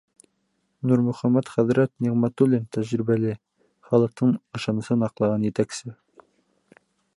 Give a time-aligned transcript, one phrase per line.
[0.91, 3.35] —Нурмөхәмәт хәҙрәт Ниғмәтуллин— тәжрибәле,
[3.91, 5.97] халыҡтың ышанысын аҡлаған етәксе.